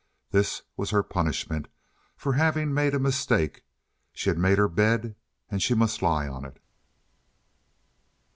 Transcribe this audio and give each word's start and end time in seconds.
This 0.31 0.63
was 0.75 0.89
her 0.89 1.03
punishment 1.03 1.67
for 2.17 2.33
having 2.33 2.73
made 2.73 2.95
a 2.95 2.99
mistake. 2.99 3.63
She 4.13 4.31
had 4.31 4.37
made 4.39 4.57
her 4.57 4.67
bed, 4.67 5.13
and 5.47 5.61
she 5.61 5.75
must 5.75 6.01
lie 6.01 6.27
on 6.27 6.43
it. 6.43 6.57